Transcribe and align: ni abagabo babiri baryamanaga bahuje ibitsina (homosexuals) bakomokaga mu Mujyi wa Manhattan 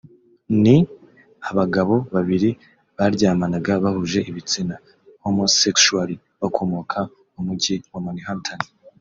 ni 0.63 0.77
abagabo 1.49 1.95
babiri 2.13 2.49
baryamanaga 2.97 3.73
bahuje 3.83 4.19
ibitsina 4.29 4.75
(homosexuals) 5.25 6.19
bakomokaga 6.41 7.01
mu 7.33 7.41
Mujyi 7.47 7.75
wa 7.93 8.01
Manhattan 8.05 8.59